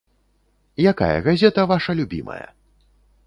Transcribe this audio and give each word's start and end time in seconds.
Якая 0.91 1.17
газета 1.27 1.61
ваша 1.71 1.91
любімая? 1.99 2.45